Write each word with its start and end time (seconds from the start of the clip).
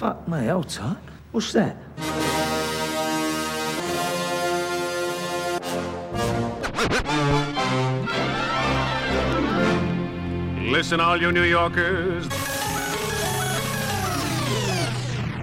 Fuck 0.00 0.26
me, 0.28 0.46
hold 0.46 0.66
tight. 0.66 0.96
What's 1.30 1.52
that? 1.52 1.76
Listen, 10.72 11.00
all 11.00 11.20
you 11.20 11.30
New 11.30 11.42
Yorkers. 11.42 12.26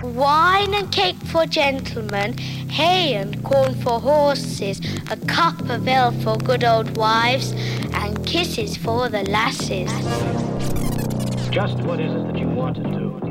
Wine 0.01 0.73
and 0.73 0.91
cake 0.91 1.17
for 1.17 1.45
gentlemen, 1.45 2.35
hay 2.67 3.13
and 3.13 3.43
corn 3.43 3.75
for 3.75 3.99
horses, 3.99 4.81
a 5.11 5.17
cup 5.27 5.69
of 5.69 5.87
ale 5.87 6.11
for 6.23 6.35
good 6.35 6.63
old 6.63 6.97
wives, 6.97 7.51
and 7.93 8.25
kisses 8.25 8.75
for 8.75 9.07
the 9.07 9.21
lasses. 9.29 9.91
Just 11.51 11.77
what 11.83 11.99
is 11.99 12.11
it 12.11 12.25
that 12.25 12.39
you 12.39 12.49
want 12.49 12.77
to 12.77 12.81
do? 12.81 13.26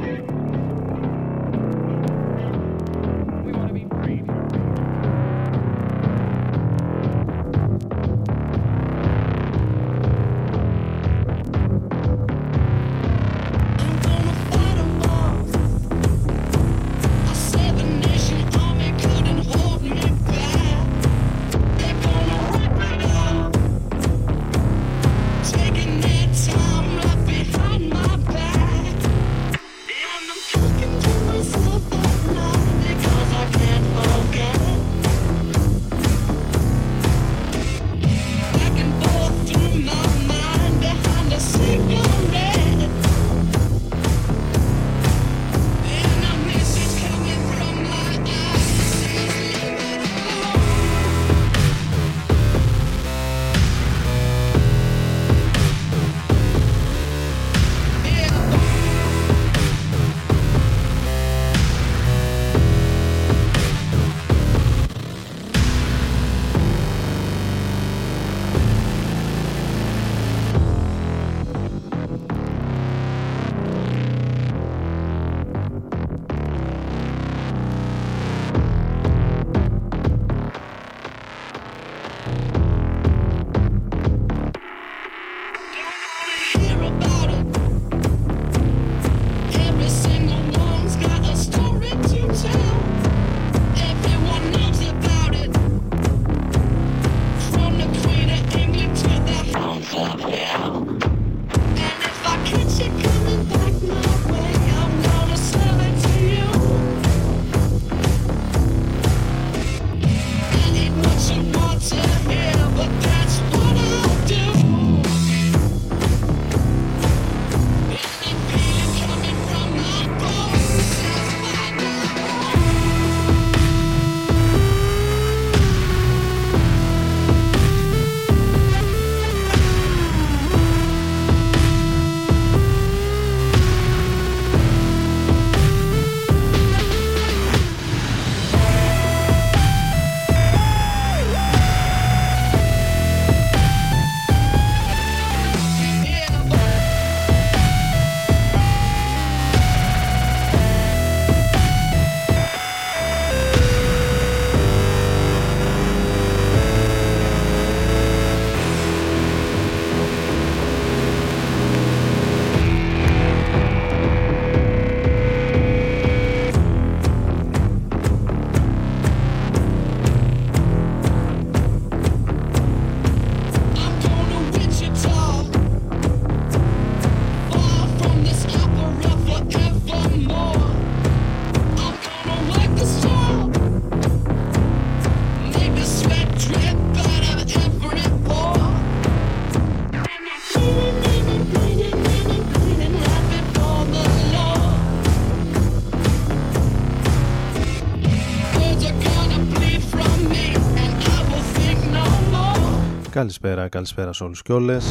Καλησπέρα, 203.17 203.69
καλησπέρα 203.69 204.13
σε 204.13 204.25
όλους 204.25 204.43
και 204.43 204.53
όλες. 204.53 204.85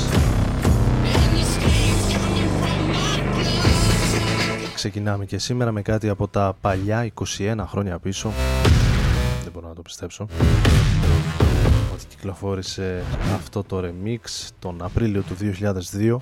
Ξεκινάμε 4.76 5.26
και 5.26 5.38
σήμερα 5.38 5.72
με 5.72 5.82
κάτι 5.82 6.10
από 6.10 6.28
τα 6.28 6.58
παλιά 6.62 7.12
21 7.38 7.56
χρόνια 7.68 8.00
πίσω. 8.00 8.32
Δεν 9.44 9.52
μπορώ 9.54 9.68
να 9.68 9.74
το 9.74 9.82
πιστέψω. 9.82 10.28
Ότι 11.94 12.06
κυκλοφόρησε 12.10 13.04
αυτό 13.36 13.64
το 13.64 13.82
remix 13.84 14.50
τον 14.60 14.84
Απρίλιο 14.84 15.22
του 15.22 15.36
2002. 15.40 16.18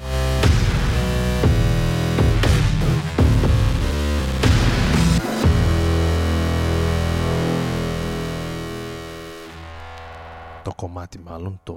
Το 10.64 10.74
κομμάτι 10.76 11.20
μάλλον, 11.20 11.60
το 11.64 11.76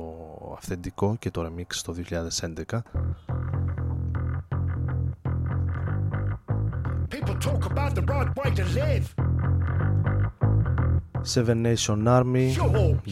αυθεντικό 0.57 1.17
και 1.19 1.31
το 1.31 1.45
remix 1.47 1.75
το 1.85 1.95
2011 2.11 2.83
People 7.15 7.37
talk 7.47 7.63
about 7.73 7.93
the 7.99 8.05
right 8.13 8.31
way 8.41 8.51
to 8.61 8.65
live. 8.81 9.07
Seven 11.35 11.59
Nation 11.69 12.01
Army, 12.19 12.47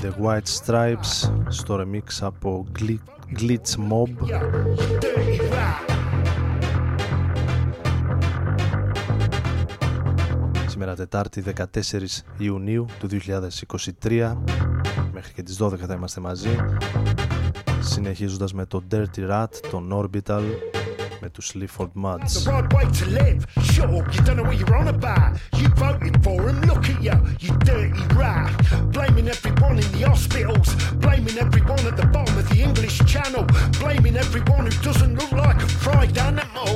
The 0.04 0.12
White 0.24 0.48
Stripes 0.64 1.32
στο 1.48 1.80
remix 1.82 2.02
από 2.20 2.66
Gli- 2.78 2.98
Glitch 3.38 3.74
Mob 3.90 4.08
Yeah, 4.28 4.42
dirty 5.00 5.40
rap. 5.54 5.90
Σήμερα 10.68 10.94
Τετάρτη 10.94 11.44
14 11.56 11.68
Ιουνίου 12.38 12.86
του 12.98 13.08
2023 14.08 14.34
Μέχρι 15.24 15.42
και 15.42 15.42
τις 15.42 15.62
12 15.62 15.86
θα 15.86 15.94
είμαστε 15.94 16.20
μαζί 16.20 16.56
Συνεχίζοντας 17.80 18.52
με 18.52 18.66
το 18.66 18.82
Dirty 18.90 19.30
Rat, 19.30 19.48
τον 19.70 19.90
Orbital 19.92 20.42
με 21.20 21.28
τους 21.30 21.52
Sleaford 21.54 21.90
Muds. 22.02 22.32
The 22.44 22.50
right 22.50 22.72
way 22.74 22.86
to 23.00 23.06
live. 23.20 23.40
Sure, 23.72 23.88
you 24.14 24.20
don't 24.26 24.36
know 24.38 24.46
what 24.48 24.58
you're 24.60 24.76
on 24.80 24.88
about. 24.98 25.30
You 25.60 25.68
voted 25.84 26.14
for 26.24 26.38
him, 26.48 26.56
look 26.70 26.84
at 26.92 26.98
you, 27.06 27.16
you 27.44 27.52
dirty 27.70 28.04
rat. 28.20 28.48
Blaming 28.96 29.28
everyone 29.36 29.76
in 29.84 29.88
the 29.96 30.02
hospitals, 30.10 30.68
blaming 31.04 31.36
everyone 31.46 31.84
at 31.90 31.96
the 32.00 32.08
bottom 32.14 32.36
of 32.42 32.46
the 32.52 32.58
English 32.68 32.96
Channel, 33.12 33.44
blaming 33.82 34.16
everyone 34.24 34.64
who 34.68 34.76
doesn't 34.88 35.14
look 35.20 35.32
like 35.44 35.58
a 35.68 35.68
fried 35.84 36.16
animal. 36.28 36.70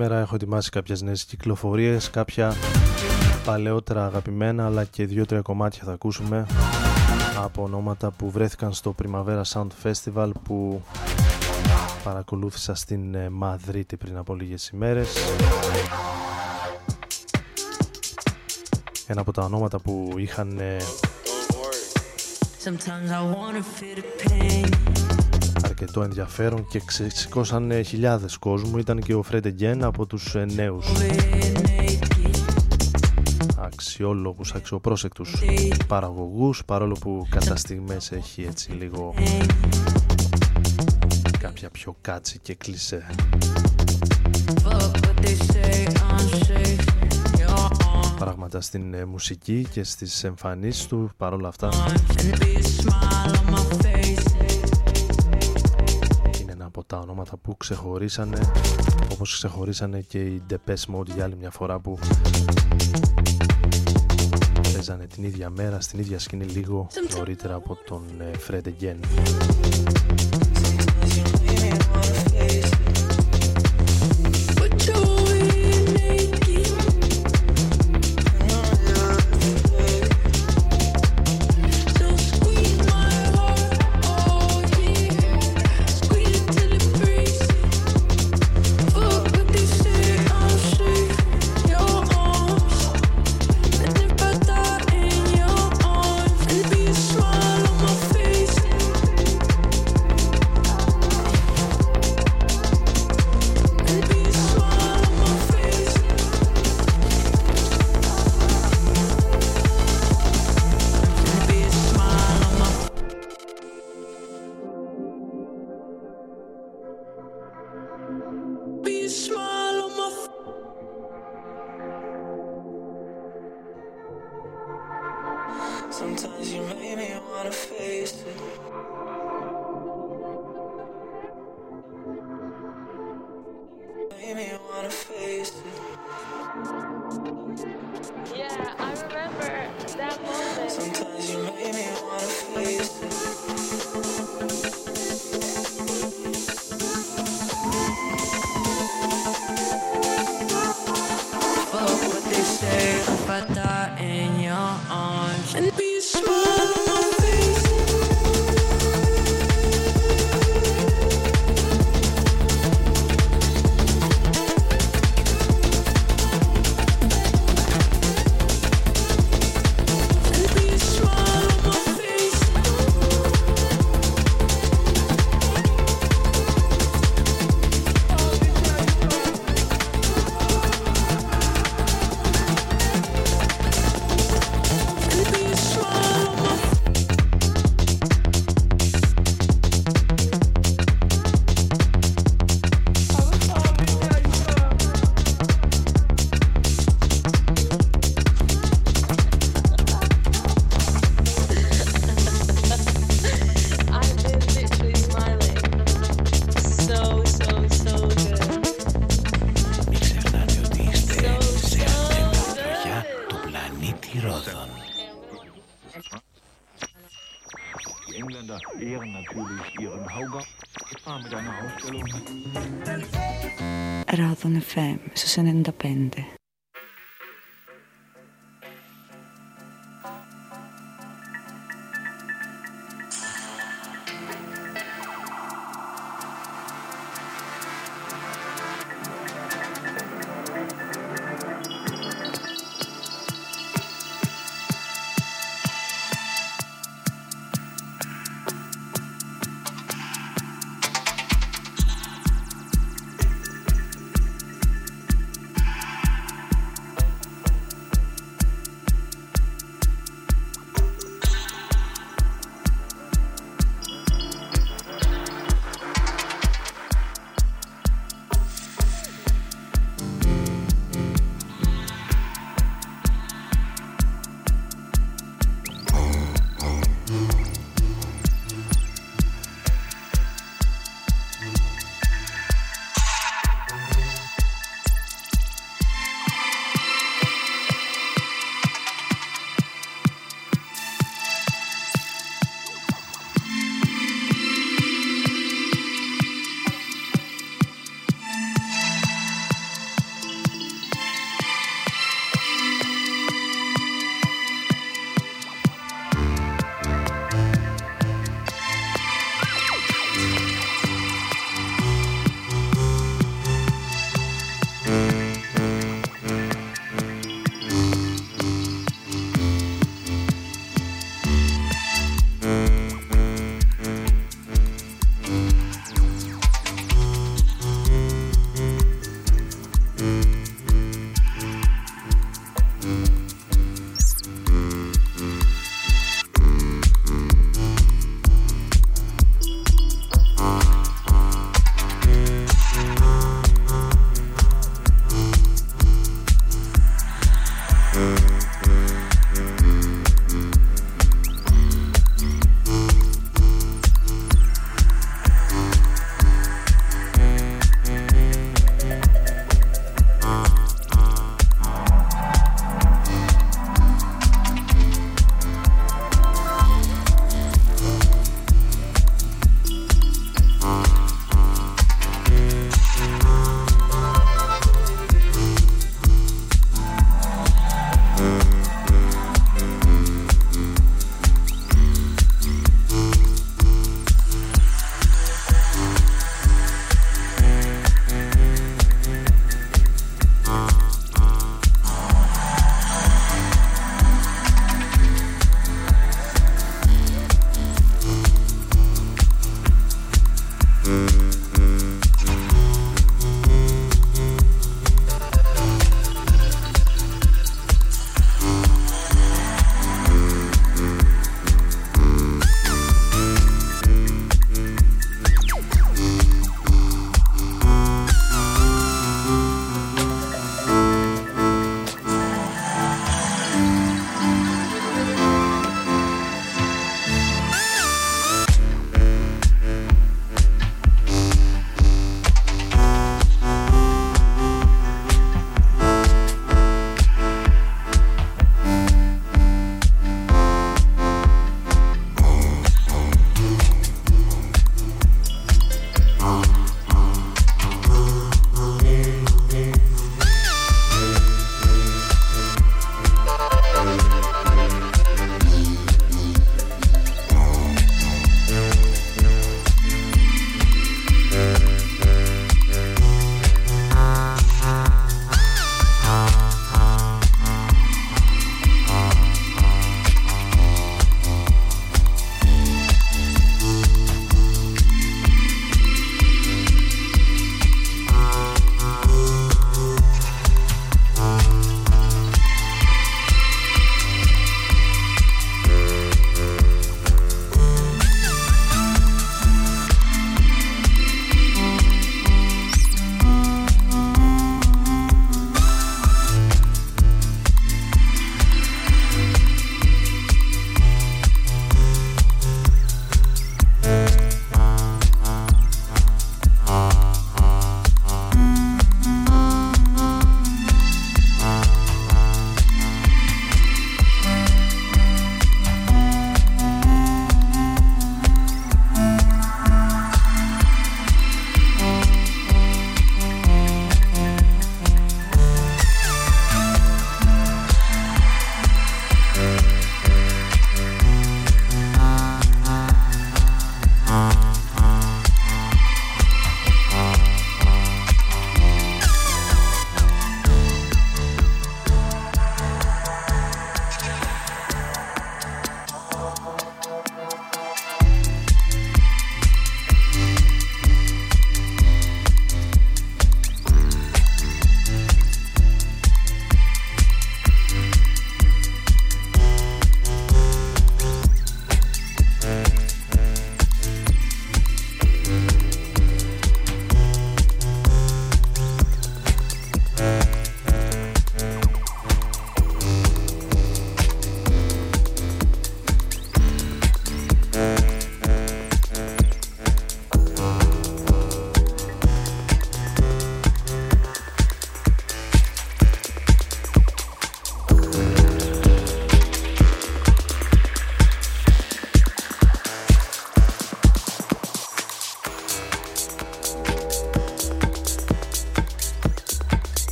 Σήμερα 0.00 0.20
έχω 0.20 0.34
ετοιμάσει 0.34 0.70
κάποιες 0.70 1.02
νέες 1.02 1.24
κυκλοφορίες, 1.24 2.10
κάποια 2.10 2.54
παλαιότερα 3.44 4.04
αγαπημένα 4.04 4.66
αλλά 4.66 4.84
και 4.84 5.06
δύο-τρία 5.06 5.40
κομμάτια 5.40 5.82
θα 5.84 5.92
ακούσουμε 5.92 6.46
από 7.44 7.62
ονόματα 7.62 8.10
που 8.10 8.30
βρέθηκαν 8.30 8.72
στο 8.72 8.94
Primavera 9.02 9.42
Sound 9.52 9.66
Festival 9.82 10.30
που 10.42 10.82
παρακολούθησα 12.04 12.74
στην 12.74 13.14
ε, 13.14 13.28
Μαδρίτη 13.28 13.96
πριν 13.96 14.16
από 14.16 14.34
λίγες 14.34 14.68
ημέρες. 14.68 15.16
Ένα 19.06 19.20
από 19.20 19.32
τα 19.32 19.42
ονόματα 19.42 19.78
που 19.78 20.14
είχαν 20.16 20.58
ε, 20.58 20.76
Sometimes 22.64 23.10
I 23.10 23.22
wanna 23.34 23.62
feel 23.62 23.96
the 23.96 24.04
pain. 24.24 24.77
Αρκετό 25.80 26.02
ενδιαφέρον 26.02 26.66
και 26.66 26.80
ξεσηκώσαν 26.84 27.84
χιλιάδες 27.84 28.36
κόσμου. 28.36 28.78
Ήταν 28.78 29.00
και 29.00 29.14
ο 29.14 29.24
Fred 29.30 29.42
Again 29.44 29.78
από 29.80 30.06
τους 30.06 30.34
ε, 30.34 30.46
νέους. 30.54 30.86
Αξιόλογους, 33.56 34.54
αξιοπρόσεκτους 34.54 35.42
παραγωγούς 35.86 36.64
παρόλο 36.64 36.96
που 37.00 37.26
κατά 37.30 37.56
στιγμές 37.56 38.12
έχει 38.12 38.42
έτσι 38.42 38.72
λίγο 38.72 39.14
κάποια 41.38 41.70
πιο 41.70 41.96
κάτσι 42.00 42.38
και 42.38 42.54
κλισέ. 42.54 43.06
Πράγματα 48.18 48.60
στην 48.60 48.94
ε, 48.94 49.04
μουσική 49.04 49.66
και 49.70 49.84
στις 49.84 50.24
εμφανίσεις 50.24 50.86
του 50.86 51.10
παρόλα 51.16 51.48
αυτά. 51.48 51.68
Είναι 52.22 52.36
ένα 52.80 52.98
από 53.48 54.27
τα 56.88 56.98
ονόματα 56.98 57.36
που 57.36 57.56
ξεχωρίσανε 57.56 58.40
όπως 59.12 59.32
ξεχωρίσανε 59.32 60.00
και 60.00 60.20
οι 60.20 60.42
Depeche 60.50 60.94
Mode 60.94 61.06
για 61.14 61.24
άλλη 61.24 61.36
μια 61.36 61.50
φορά 61.50 61.78
που 61.78 61.98
παίζανε 64.72 65.06
την 65.06 65.24
ίδια 65.24 65.50
μέρα 65.50 65.80
στην 65.80 65.98
ίδια 65.98 66.18
σκηνή 66.18 66.44
λίγο 66.44 66.86
νωρίτερα 67.16 67.54
από 67.54 67.78
τον 67.86 68.02
ε, 68.20 68.30
Fred 68.48 68.62
Again 68.68 68.98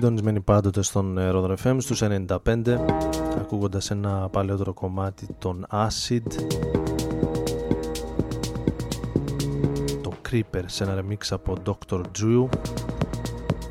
Συντονισμένοι 0.00 0.40
πάντοτε 0.40 0.82
στον 0.82 1.18
ε, 1.18 1.30
Rodon 1.32 1.54
FM 1.64 1.76
στους 1.78 2.02
95 2.02 2.76
ακούγοντας 3.38 3.90
ένα 3.90 4.28
παλαιότερο 4.28 4.72
κομμάτι 4.72 5.26
των 5.38 5.66
Acid. 5.70 6.22
Το 10.02 10.12
Creeper 10.30 10.62
σε 10.66 10.84
ένα 10.84 11.02
remix 11.02 11.26
από 11.30 11.54
Dr. 11.64 12.00
Drew. 12.00 12.48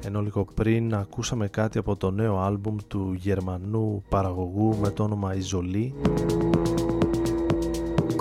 Ενώ 0.05 0.21
λίγο 0.21 0.45
πριν 0.53 0.95
ακούσαμε 0.95 1.47
κάτι 1.47 1.77
από 1.77 1.95
το 1.95 2.11
νέο 2.11 2.37
άλμπουμ 2.39 2.75
του 2.87 3.13
γερμανού 3.13 4.03
παραγωγού 4.09 4.77
με 4.81 4.89
το 4.89 5.03
όνομα 5.03 5.35
Ιζολή 5.35 5.93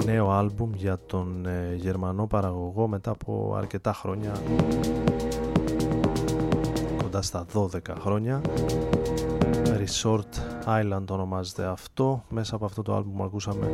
νέο 0.04 0.30
άλμπουμ 0.30 0.70
για 0.74 0.98
τον 1.06 1.46
ε, 1.46 1.74
γερμανό 1.74 2.26
παραγωγό 2.26 2.88
μετά 2.88 3.10
από 3.10 3.54
αρκετά 3.56 3.92
χρόνια 3.92 4.32
κοντά 7.16 7.22
στα 7.22 7.46
12 7.55 7.96
χρόνια. 8.00 8.40
Resort 9.64 10.64
Island 10.66 11.05
ονομάζεται 11.11 11.64
αυτό. 11.64 12.24
Μέσα 12.29 12.55
από 12.55 12.64
αυτό 12.64 12.83
το 12.83 12.94
άλμπουμ 12.94 13.22
ακούσαμε 13.22 13.70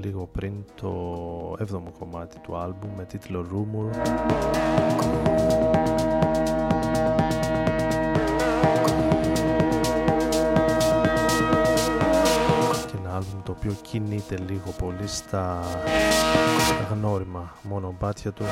λίγο 0.00 0.28
πριν 0.32 0.52
το 0.80 0.90
7ο 1.58 1.92
κομμάτι 1.98 2.38
του 2.38 2.56
άλμπουμ 2.56 2.90
με 2.96 3.04
τίτλο 3.04 3.46
Rumor. 3.52 3.96
Και 12.86 12.96
ένα 12.96 13.14
άλμπουμ 13.14 13.42
το 13.42 13.54
οποίο 13.58 13.76
κινείται 13.82 14.36
λίγο 14.48 14.70
πολύ 14.78 15.06
στα 15.06 15.60
γνώριμα 16.90 17.52
μονοπάτια 17.62 18.32
του 18.32 18.44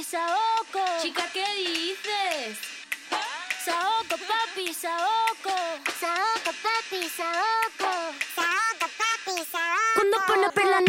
papi, 0.00 0.04
saoco. 0.04 1.02
Chica, 1.02 1.24
¿qué 1.32 1.44
dices? 1.56 2.58
Saoco, 3.64 4.16
papi, 4.26 4.72
saoco. 4.72 5.54
Saoco, 6.00 6.52
papi, 6.62 7.08
saoco. 7.08 7.90
Saoco, 8.34 8.86
papi, 8.98 9.44
saoco. 9.50 9.94
Cuando 9.94 10.16
pone 10.26 10.50
perla 10.52 10.80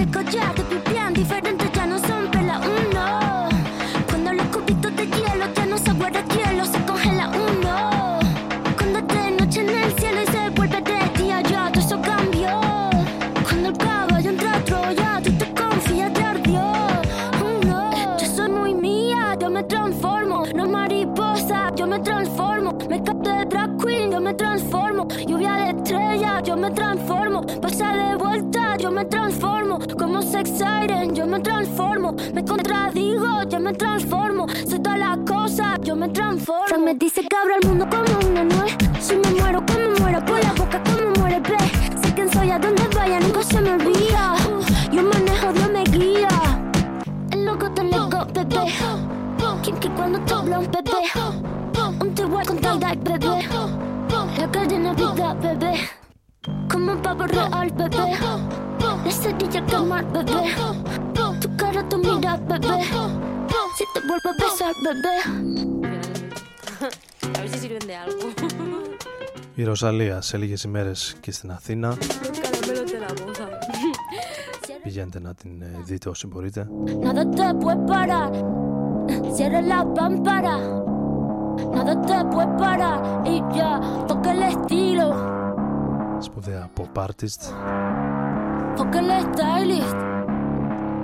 me 26.62 26.71
transformo. 26.71 27.41
Pasa 27.60 27.91
de 27.91 28.15
vuelta, 28.15 28.78
yo 28.78 28.91
me 28.91 29.04
transformo. 29.06 29.80
Como 29.97 30.21
sex 30.21 30.50
siren, 30.52 31.15
yo 31.15 31.26
me 31.26 31.39
transformo. 31.39 32.15
Me 32.34 32.45
contradigo, 32.45 33.43
yo 33.50 33.60
me 33.60 33.74
transformo. 33.74 34.47
Soy 34.69 34.80
todas 34.80 35.00
las 35.00 35.17
cosas, 35.28 35.80
yo 35.82 35.95
me 35.95 36.10
transformo. 36.10 36.86
Me 36.86 36.93
dice 36.93 37.21
que 37.21 37.36
abro 37.36 37.56
el 37.60 37.67
mundo 37.67 37.89
Como 57.12 57.24
un 57.24 57.30
pavo 57.30 57.47
real, 57.50 57.69
bebé. 57.80 58.06
La 59.06 59.12
cerilla 59.12 59.62
quemar, 59.65 60.06
bebé. 60.13 60.41
Tu 61.41 61.47
cara, 61.58 61.82
tu 61.89 61.97
mira, 61.97 62.38
bebé. 62.38 62.78
Si 63.78 63.84
te 63.93 64.00
vuelvo 64.08 64.30
a 64.30 64.36
besar, 64.41 64.74
bebé. 64.86 65.15
A 67.36 67.39
ver 67.41 67.50
si 67.50 67.58
sirven 67.60 67.86
de 67.88 67.95
algo. 67.95 68.26
Η 69.56 69.63
Ροζαλία 69.63 70.21
σε 70.21 70.38
λίγες 70.38 70.63
ημέρες 70.63 71.15
και 71.19 71.32
στην 71.32 71.52
Αθήνα. 71.52 71.97
Caramelo 71.97 72.84
de 72.91 72.97
la 73.04 73.12
boda. 73.13 73.47
Πηγαίνετε 74.84 75.19
να 75.19 75.34
την 75.34 75.62
ε, 75.62 75.80
δείτε 75.84 76.10
όσοι 76.10 76.28
μπορείτε. 76.28 76.67
Nada 77.04 77.24
te 77.36 77.54
puede 77.62 77.86
parar. 77.91 78.32
Cierra 79.36 79.62
la 79.62 79.82
pámpara. 79.95 80.56
Nada 81.76 81.93
te 82.08 82.17
puede 82.32 82.56
parar. 82.58 82.97
Y 83.34 83.36
ya, 83.56 83.71
toca 84.08 84.32
el 84.32 84.41
estilo. 84.52 85.08
Σπουδαία 86.21 86.69
pop 86.77 87.03
artist. 87.05 87.41
Toca 88.77 88.99
el 88.99 89.10
stylist. 89.27 89.99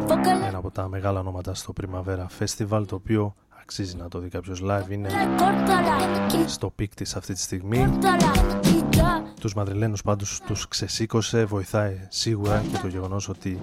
Toca 0.08 0.32
el 0.32 0.47
Ένα 0.47 0.58
από 0.58 0.71
τα 0.71 0.88
μεγάλα 0.88 1.19
ονόματα 1.19 1.53
στο 1.53 1.73
Primavera 1.82 2.25
Festival 2.39 2.84
το 2.88 2.95
οποίο 2.95 3.36
αξίζει 3.62 3.95
να 3.95 4.08
το 4.08 4.19
δει 4.19 4.30
κάποιος 4.30 4.62
live 4.63 4.89
είναι 4.91 5.10
córtala. 5.38 6.43
στο 6.47 6.69
πικ 6.69 6.95
της 6.95 7.15
αυτή 7.15 7.34
τη 7.34 7.39
στιγμή. 7.39 7.88
Córtala. 8.01 8.65
Y 8.65 8.95
ya, 8.97 9.39
Τους 9.39 9.53
Μαδριλένους 9.53 10.01
πάντως 10.01 10.41
τους 10.45 10.67
ξεσήκωσε, 10.67 11.45
βοηθάει 11.45 11.99
σίγουρα 12.10 12.63
και 12.71 12.77
το 12.82 12.88
γεγονός 12.88 13.30
ότι 13.30 13.60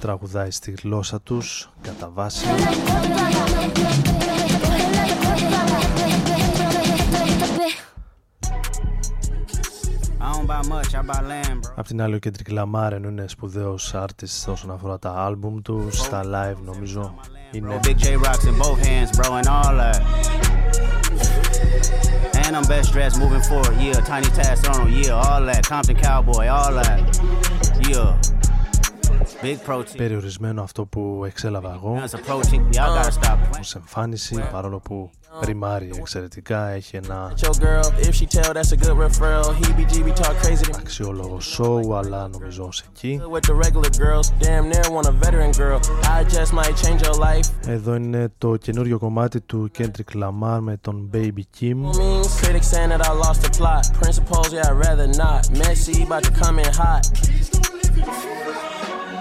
τραγουδάει 0.00 0.50
στη 0.50 0.70
γλώσσα 0.82 1.20
τους 1.20 1.70
κατά 1.82 2.10
βάση. 2.14 2.46
Απ' 11.74 11.86
την 11.86 12.02
άλλη 12.02 12.14
ο 12.14 12.18
Kendrick 12.24 12.58
Lamar 12.58 12.92
ενώ 12.92 13.08
είναι 13.08 13.28
σπουδαίος 13.28 13.94
artist 13.94 14.52
όσον 14.52 14.70
αφορά 14.70 14.98
τα 14.98 15.10
άλμπουμ 15.10 15.60
του, 15.62 15.88
στα 15.90 16.22
live 16.24 16.62
νομίζω 16.64 17.14
είναι 17.50 17.80
Big 17.82 17.96
J 18.04 18.16
rocks 18.26 18.44
in 18.44 18.56
both 18.58 18.78
hands, 18.86 19.10
bro, 19.16 19.28
and 19.34 19.48
all 19.48 19.74
that. 19.82 20.00
And 22.44 22.56
I'm 22.56 22.66
best 22.74 22.92
dressed 22.92 23.18
moving 23.24 23.44
forward, 23.50 23.74
yeah. 23.84 24.00
Tiny 24.12 24.30
Task 24.38 24.68
Arnold, 24.70 24.90
yeah, 25.00 25.24
all 25.24 25.42
that. 25.50 25.62
Compton 25.72 25.96
Cowboy, 25.96 26.46
all 26.56 26.72
that. 26.80 26.98
Yeah 27.90 28.37
περιορισμένο 29.96 30.62
αυτό 30.62 30.84
που 30.84 31.22
εξέλαβα 31.26 31.72
εγώ. 31.72 32.00
Ως 33.60 33.74
εμφάνιση 33.74 34.44
παρόλο 34.52 34.78
που 34.78 35.10
ρημάρει 35.42 35.90
εξαιρετικά 35.94 36.68
έχει 36.68 36.96
ένα 36.96 37.32
αξιόλογο 40.78 41.40
σόου 41.40 41.94
αλλά 41.94 42.28
νομίζω 42.28 42.64
ως 42.64 42.84
εκεί. 42.90 43.20
Εδώ 47.66 47.94
είναι 47.94 48.32
το 48.38 48.56
καινούριο 48.56 48.98
κομμάτι 48.98 49.40
του 49.40 49.70
Kendrick 49.78 50.22
Lamar 50.22 50.58
με 50.60 50.76
τον 50.76 51.10
Baby 51.14 51.42
Kim. 51.60 51.76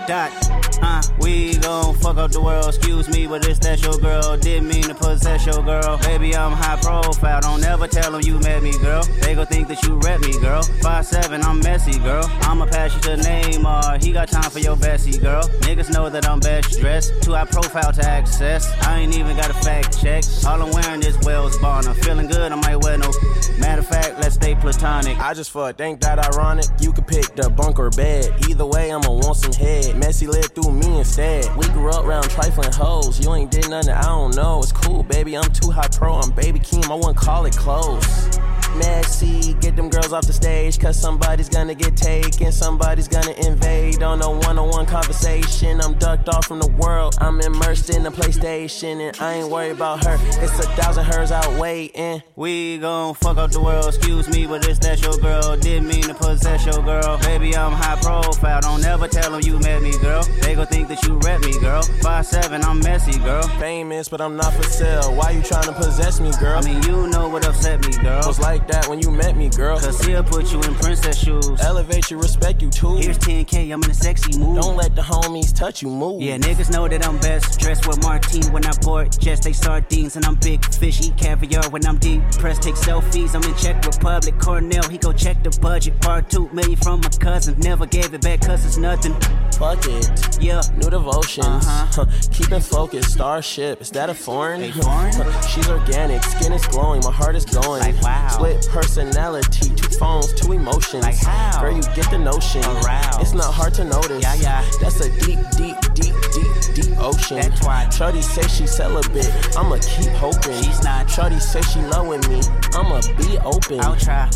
Dot, 0.08 0.32
huh? 0.80 1.02
We 1.20 1.58
gon' 1.58 1.94
fuck 1.96 2.16
up 2.16 2.32
the 2.32 2.42
world. 2.42 2.70
Excuse 2.70 3.10
me, 3.10 3.28
but 3.28 3.42
this 3.42 3.60
that 3.60 3.84
your 3.84 3.98
girl. 3.98 4.38
Didn't 4.38 4.70
mean 4.70 4.84
to 4.84 4.96
possess 4.96 5.46
your 5.46 5.62
girl. 5.66 5.98
Baby, 5.98 6.34
I'm 6.34 6.54
high 6.54 6.78
profile. 6.78 7.42
Don't 7.42 7.62
ever 7.66 7.90
tell 7.90 8.14
them 8.14 8.22
you 8.22 8.40
met 8.40 8.64
me, 8.64 8.72
girl. 8.80 9.04
They 9.20 9.36
gon' 9.36 9.48
think 9.48 9.68
that 9.68 9.84
you 9.84 9.96
rep 9.98 10.22
me, 10.22 10.40
girl. 10.40 10.64
Five 10.82 11.06
seven, 11.06 11.44
I'm 11.44 11.60
messy, 11.60 12.00
girl. 12.00 12.24
I'ma 12.44 12.68
pass 12.68 12.96
you 12.96 13.02
to 13.02 13.18
Neymar. 13.22 14.02
He 14.02 14.14
got 14.14 14.30
time 14.30 14.50
for 14.50 14.60
your 14.60 14.78
bestie, 14.78 15.20
girl. 15.20 15.44
Niggas 15.68 15.92
know 15.92 16.10
that 16.10 16.26
I'm 16.26 16.40
best 16.40 16.80
dressed. 16.80 17.12
Too 17.22 17.34
high 17.34 17.44
profile 17.44 17.92
to 17.92 18.06
access. 18.06 18.72
I 18.84 19.00
ain't 19.00 19.14
even 19.18 19.36
got 19.36 19.50
a 19.50 19.56
fact 19.56 20.02
check. 20.02 20.24
All 20.46 20.62
I'm 20.62 20.72
wearing 20.72 21.04
is 21.04 21.18
Wells 21.26 21.58
Bonner. 21.58 21.94
Feeling 21.96 22.28
good, 22.28 22.54
I 22.54 22.56
might 22.56 22.78
wear 22.78 22.98
no. 22.98 23.12
Matter 23.60 23.82
of 23.82 23.88
fact, 23.88 24.22
let's 24.22 24.36
stay 24.36 24.56
platonic. 24.56 25.20
I 25.20 25.34
just 25.34 25.52
fucked, 25.52 25.82
ain't 25.82 26.00
that 26.00 26.18
ironic? 26.34 26.68
You 26.80 26.94
could 26.94 27.08
pick 27.08 27.36
the 27.36 27.50
bunk 27.50 27.78
or 27.78 27.90
bed. 27.90 28.34
Either 28.48 28.66
way, 28.66 28.94
I'ma 28.94 29.12
want 29.12 29.36
some 29.36 29.52
head. 29.52 29.97
Messy 30.00 30.28
lived 30.28 30.54
through 30.54 30.72
me 30.72 31.00
instead. 31.00 31.46
We 31.58 31.68
grew 31.70 31.90
up 31.90 32.06
round 32.06 32.30
trifling 32.30 32.72
hoes. 32.72 33.20
You 33.20 33.34
ain't 33.34 33.52
did 33.52 33.70
nothing, 33.70 33.94
I 33.94 34.04
don't 34.04 34.36
know. 34.36 34.60
It's 34.62 34.72
cool, 34.72 35.04
baby. 35.04 35.36
I'm 35.36 35.52
too 35.52 35.72
high 35.72 35.88
pro. 35.88 36.14
I'm 36.14 36.32
baby 36.32 36.60
Keem. 36.60 36.90
I 36.90 36.96
wouldn't 36.96 37.18
call 37.18 37.46
it 37.46 37.56
close. 37.56 38.37
Messy, 38.76 39.54
get 39.56 39.76
them 39.76 39.90
girls 39.90 40.14
off 40.14 40.26
the 40.28 40.34
stage. 40.34 40.80
Cause 40.80 41.00
somebody's 41.00 41.50
gonna 41.50 41.76
get 41.76 41.96
taken. 41.96 42.52
Somebody's 42.52 43.08
gonna 43.08 43.34
invade 43.46 44.04
on 44.04 44.22
a 44.22 44.30
one 44.30 44.60
on 44.60 44.70
one 44.70 44.86
conversation. 44.86 45.82
I'm 45.82 45.96
ducked 45.96 46.30
off 46.30 46.46
from 46.46 46.60
the 46.60 46.68
world. 46.68 47.16
I'm 47.20 47.40
immersed 47.42 47.90
in 47.90 48.04
the 48.04 48.10
PlayStation. 48.10 49.08
And 49.08 49.18
I 49.22 49.36
ain't 49.36 49.50
worried 49.50 49.72
about 49.72 50.04
her. 50.06 50.18
It's 50.44 50.60
a 50.60 50.68
thousand 50.76 51.06
hers 51.06 51.32
out 51.32 51.52
waiting. 51.60 52.22
We 52.36 52.78
gon' 52.78 53.16
fuck 53.16 53.38
up 53.38 53.52
the 53.52 53.62
world, 53.62 53.88
excuse 53.88 54.28
me, 54.30 54.46
but 54.46 54.62
this 54.62 54.80
that 54.80 55.02
your 55.02 55.18
girl. 55.18 55.58
Didn't 55.58 55.88
mean 55.88 56.04
to 56.04 56.14
possess 56.14 56.66
your 56.66 56.84
girl. 56.84 57.18
Baby, 57.20 57.56
I'm 57.56 57.72
high 57.72 58.00
profile. 58.02 58.62
Don't 58.62 58.84
ever 58.86 59.08
tell 59.08 59.32
them 59.32 59.42
you 59.42 59.60
met 59.60 59.82
me, 59.82 59.98
girl. 60.00 60.24
They 60.42 60.56
gon' 60.56 60.68
think 60.68 60.88
that 60.90 61.04
you 61.04 61.18
rep 61.20 61.42
me, 61.42 61.60
girl. 61.60 61.82
Five 62.02 62.26
seven, 62.26 62.64
I'm 62.64 62.80
messy, 62.80 63.18
girl. 63.20 63.44
Famous, 63.60 64.10
but 64.10 64.22
I'm 64.22 64.36
not 64.36 64.54
for 64.54 64.64
sale. 64.64 65.16
Why 65.16 65.32
you 65.32 65.42
trying 65.42 65.66
to 65.66 65.74
possess 65.74 66.20
me, 66.20 66.32
girl? 66.40 66.60
I 66.60 66.62
mean, 66.62 66.84
you 66.84 67.08
know 67.08 67.28
what 67.28 67.48
upset 67.48 67.86
me, 67.86 67.94
girl. 68.04 68.22
was 68.26 68.40
like 68.40 68.67
that 68.68 68.88
when 68.88 69.00
you 69.02 69.12
met 69.12 69.36
me, 69.36 69.50
girl. 69.50 69.80
Cause 69.80 70.00
he'll 70.06 70.24
put 70.24 70.52
you 70.52 70.62
in 70.62 70.76
princess 70.76 71.18
shoes. 71.18 71.60
Elevate 71.62 72.12
you, 72.12 72.18
respect 72.18 72.62
you 72.62 72.70
too. 72.70 72.96
Here's 72.96 73.18
10K, 73.18 73.72
I'm 73.72 73.84
in 73.84 73.92
a 73.92 73.94
sexy 73.94 74.38
mood. 74.38 74.62
Don't 74.62 74.78
let 74.78 74.96
the 74.96 75.02
homies 75.02 75.54
touch 75.56 75.82
you, 75.82 75.90
move. 75.90 76.22
Yeah, 76.22 76.38
niggas 76.38 76.72
know 76.72 76.88
that 76.88 77.06
I'm 77.06 77.18
best. 77.20 77.60
Dressed 77.60 77.88
with 77.88 78.02
Martine 78.04 78.52
when 78.52 78.66
I 78.66 78.72
board 78.82 79.18
jets, 79.20 79.44
they 79.44 79.54
sardines, 79.54 80.16
and 80.16 80.26
I'm 80.26 80.36
big 80.36 80.64
fish. 80.74 81.02
Eat 81.02 81.18
caviar 81.18 81.70
when 81.70 81.86
I'm 81.86 81.98
deep. 81.98 82.22
Press 82.40 82.60
take 82.60 82.76
selfies, 82.76 83.36
I'm 83.36 83.44
in 83.44 83.56
Czech 83.56 83.86
Republic. 83.86 84.40
Cornell, 84.40 84.88
he 84.90 84.98
go 84.98 85.12
check 85.14 85.44
the 85.44 85.58
budget. 85.62 86.00
Part 86.02 86.30
two 86.30 86.50
million 86.50 86.78
from 86.78 87.02
my 87.02 87.10
cousin. 87.10 87.60
Never 87.60 87.86
gave 87.86 88.14
it 88.14 88.22
back 88.22 88.42
cause 88.42 88.66
it's 88.66 88.78
nothing. 88.78 89.16
Fuck 89.58 89.84
it. 89.88 90.38
Yeah. 90.40 90.62
New 90.76 90.90
devotions. 90.90 91.66
Uh-huh. 91.66 92.06
Keeping 92.32 92.60
focused. 92.60 93.12
Starship. 93.14 93.82
Is 93.82 93.90
that 93.92 94.10
a 94.10 94.14
foreign? 94.14 94.62
Hey, 94.62 94.72
foreign? 94.72 95.12
She's 95.50 95.68
organic. 95.70 96.24
Skin 96.24 96.54
is 96.54 96.66
glowing. 96.68 97.02
My 97.04 97.12
heart 97.12 97.36
is 97.36 97.46
going. 97.46 97.82
Like, 97.82 98.00
wow. 98.02 98.28
Split 98.30 98.68
personality. 98.70 99.70
Two 99.76 99.98
phones. 99.98 100.34
Two 100.34 100.52
emotions. 100.54 101.04
Like, 101.04 101.18
how? 101.18 101.62
Girl, 101.62 101.76
you 101.76 101.82
get 101.96 102.10
the 102.12 102.20
notion. 102.20 102.64
Aroused. 102.64 103.22
It's 103.22 103.34
not 103.34 103.54
hard 103.54 103.74
to 103.76 103.84
notice. 103.84 104.22
Yeah, 104.22 104.36
yeah. 104.36 104.66
That's 104.80 105.00
a 105.00 105.10
deep, 105.26 105.40
deep, 105.58 105.78
deep, 105.96 106.16
deep, 106.34 106.76
deep 106.76 106.98
ocean. 107.00 107.38
That's 107.42 107.66
why. 107.66 107.90
Shorty 107.90 108.22
say 108.22 108.48
she 108.48 108.68
celibate. 108.68 109.58
I'ma 109.58 109.78
keep 109.82 110.12
hoping. 110.12 110.62
She's 110.64 110.84
not. 110.84 111.10
Shorty 111.10 111.40
say 111.40 111.62
she 111.62 111.82
loving 111.82 112.22
me. 112.30 112.42
I'ma 112.74 113.02
be 113.18 113.40
open. 113.40 113.80
I'll 113.80 113.96
try. 113.96 114.30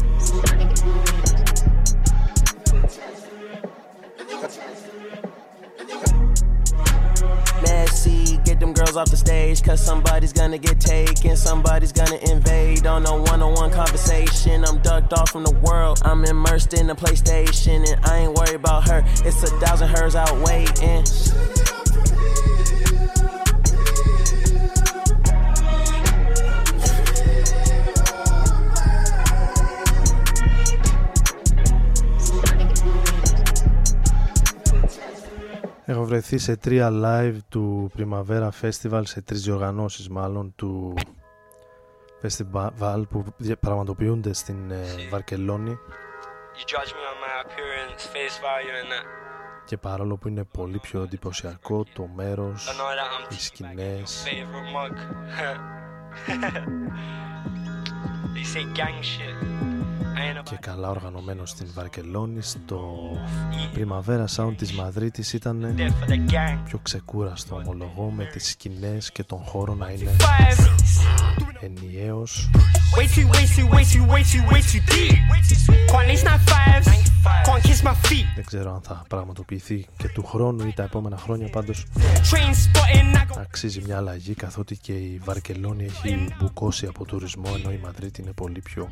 Them 8.61 8.73
girls 8.73 8.95
off 8.95 9.09
the 9.09 9.17
stage, 9.17 9.61
cause 9.63 9.83
somebody's 9.83 10.31
gonna 10.31 10.57
get 10.57 10.79
taken, 10.79 11.35
somebody's 11.35 11.91
gonna 11.91 12.17
invade 12.31 12.85
on 12.85 13.05
a 13.05 13.17
one 13.23 13.41
on 13.41 13.53
one 13.55 13.71
conversation. 13.71 14.63
I'm 14.63 14.77
ducked 14.79 15.13
off 15.13 15.31
from 15.31 15.43
the 15.43 15.51
world, 15.59 15.99
I'm 16.05 16.23
immersed 16.25 16.73
in 16.73 16.87
the 16.87 16.95
PlayStation, 16.95 17.91
and 17.91 18.05
I 18.05 18.19
ain't 18.19 18.33
worried 18.33 18.55
about 18.55 18.87
her. 18.87 19.03
It's 19.25 19.43
a 19.43 19.47
thousand 19.59 19.89
hers 19.89 20.15
out 20.15 20.33
waiting. 20.39 21.03
Έχω 35.91 36.03
βρεθεί 36.05 36.37
σε 36.37 36.55
τρία 36.55 36.89
live 36.93 37.37
του 37.49 37.91
Primavera 37.97 38.49
Festival, 38.61 39.01
σε 39.05 39.21
τρεις 39.21 39.41
διοργανώσεις 39.43 40.09
μάλλον 40.09 40.53
του 40.55 40.93
festival 42.21 43.03
που 43.09 43.23
δια- 43.37 43.57
πραγματοποιούνται 43.57 44.33
στην 44.33 44.71
ε, 44.71 44.83
Βαρκελόνη 45.09 45.77
You 46.57 46.63
judge 46.71 46.89
me 46.89 47.03
on 47.11 47.17
my 47.23 47.33
appearance, 47.45 48.01
face 48.13 48.37
value, 48.43 48.75
and 48.83 48.89
that. 48.91 49.05
και 49.65 49.77
παρόλο 49.77 50.17
που 50.17 50.27
είναι 50.27 50.43
πολύ 50.43 50.79
πιο 50.79 51.01
εντυπωσιακό 51.01 51.83
το 51.93 52.07
μέρος, 52.15 52.67
I 52.67 52.69
know 52.71 52.75
that 52.75 53.29
I'm 53.29 53.33
οι 53.33 53.39
σκηνές, 53.39 54.23
favorite 54.25 54.69
mug. 54.75 54.95
they 58.35 58.43
say 58.53 58.63
gang 58.79 58.97
shit. 59.11 59.35
I 60.15 60.37
ain't 60.37 60.43
και 60.43 60.57
καλά 60.59 60.89
οργανωμένο 60.89 61.45
στην 61.45 61.67
Βαρκελόνη 61.73 62.41
στο 62.41 62.97
Primavera 63.75 64.25
Sound 64.35 64.53
της 64.57 64.71
Μαδρίτης 64.71 65.33
ήταν 65.33 65.75
there 65.77 65.81
for 65.81 66.09
the 66.09 66.31
gang. 66.31 66.59
πιο 66.65 66.79
ξεκούραστο 66.81 67.55
ομολογώ 67.55 68.11
με 68.11 68.25
τις 68.25 68.49
σκηνές 68.49 69.11
και 69.11 69.23
τον 69.23 69.39
χώρο 69.39 69.75
να 69.75 69.89
είναι 69.89 70.15
Five. 70.19 70.67
ενιαίος 71.59 72.49
δεν 78.35 78.45
ξέρω 78.45 78.73
αν 78.73 78.81
θα 78.81 79.03
πραγματοποιηθεί 79.07 79.87
και 79.97 80.07
του 80.07 80.23
χρόνου 80.25 80.67
ή 80.67 80.73
τα 80.73 80.83
επόμενα 80.83 81.17
χρόνια, 81.17 81.49
πάντως 81.49 81.85
αξίζει 83.41 83.81
μια 83.85 83.97
αλλαγή 83.97 84.33
καθότι 84.33 84.77
και 84.77 84.91
η 84.93 85.21
Βαρκελόνη 85.23 85.83
έχει 85.83 86.27
μπουκώσει 86.39 86.85
από 86.85 87.05
τουρισμό. 87.05 87.51
Ενώ 87.55 87.71
η 87.71 87.79
Μαδρίτη 87.83 88.21
είναι 88.21 88.31
πολύ 88.31 88.61
πιο 88.61 88.89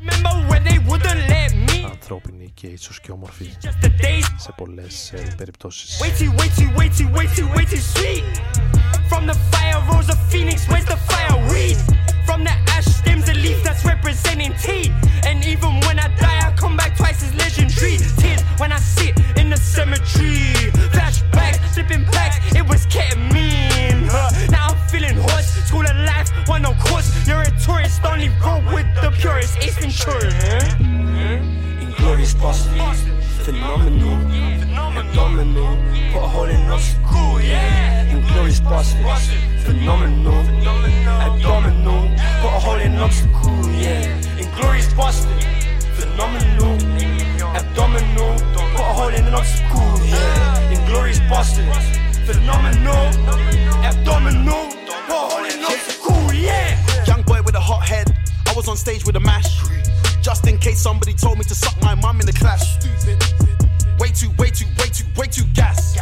ανθρώπινη 1.90 2.50
και 2.54 2.66
ίσως 2.66 3.00
και 3.00 3.10
όμορφη 3.12 3.50
σε 4.36 4.52
πολλές 4.56 5.12
περιπτώσεις. 5.36 5.98
A 13.28 13.34
leaf 13.34 13.62
that's 13.62 13.84
representing 13.84 14.54
tea. 14.54 14.92
And 15.26 15.44
even 15.44 15.80
when 15.80 15.98
I 15.98 16.08
die, 16.16 16.40
I 16.46 16.52
come 16.56 16.76
back 16.76 16.96
twice 16.96 17.22
as 17.22 17.34
legendary. 17.34 17.98
Tears 18.18 18.42
when 18.58 18.72
I 18.72 18.78
sit 18.78 19.18
in 19.36 19.50
the 19.50 19.56
cemetery. 19.56 20.70
Flashbacks, 20.94 21.58
flipping 21.74 22.04
backs, 22.04 22.38
it 22.54 22.66
was 22.66 22.86
ketamine. 22.86 24.08
Huh. 24.10 24.30
Now 24.50 24.68
I'm 24.68 24.88
feeling 24.88 25.16
hoarse. 25.16 25.50
School 25.68 25.86
of 25.86 25.96
life, 25.96 26.30
one 26.48 26.62
no 26.62 26.72
course. 26.74 27.08
You're 27.26 27.42
a 27.42 27.50
tourist, 27.58 28.04
only 28.04 28.28
go 28.42 28.62
with 28.74 28.86
the 29.02 29.10
purest. 29.20 29.58
Ace 29.58 29.78
Ventura, 29.78 30.30
huh? 30.32 30.76
Inglorious 31.80 32.34
bastards, 32.34 33.02
phenomenal, 33.44 34.18
abdominal, 35.00 35.76
put 36.12 36.22
a 36.22 36.28
hole 36.28 36.44
in 36.44 36.60
us. 36.68 36.94
Cool, 37.06 37.40
yeah. 37.40 38.14
Inglorious 38.14 38.60
bastards, 38.60 39.30
phenomenal, 39.64 40.40
abdominal, 41.26 42.08
put 42.40 42.52
a 42.52 42.60
hole 42.60 42.80
in 42.80 42.96
obstacle, 42.98 43.70
yeah. 43.72 44.38
Inglorious 44.38 44.92
bastard, 44.94 45.42
phenomenal, 45.96 46.74
abdominal, 47.56 48.34
put 48.74 48.80
a 48.80 48.92
hole 48.98 49.08
in 49.08 49.24
an 49.24 49.34
obstacle, 49.34 50.06
yeah. 50.06 50.70
Inglorious 50.70 51.20
bastards, 51.30 51.86
phenomenal, 52.26 53.04
abdominal, 53.88 54.66
put 55.06 55.14
a 55.14 55.26
hole 55.30 55.44
in 55.44 55.58
an 55.58 55.64
obstacle, 55.64 56.34
yeah. 56.34 57.04
Young 57.06 57.22
boy 57.22 57.40
with 57.42 57.54
a 57.54 57.60
hot 57.60 57.86
head. 57.86 58.06
I 58.46 58.52
was 58.54 58.68
on 58.68 58.76
stage 58.76 59.06
with 59.06 59.16
a 59.16 59.20
mash. 59.20 59.60
Just 60.20 60.46
in 60.46 60.58
case 60.58 60.80
somebody 60.80 61.14
told 61.14 61.38
me 61.38 61.44
to 61.44 61.54
suck 61.54 61.80
my 61.80 61.94
mum 61.94 62.20
in 62.20 62.26
the 62.26 62.32
clash. 62.32 62.76
Way 64.00 64.08
too, 64.08 64.30
way 64.38 64.48
too, 64.48 64.64
way 64.78 64.88
too, 64.88 65.04
way 65.14 65.26
too 65.26 65.44
gas. 65.52 65.94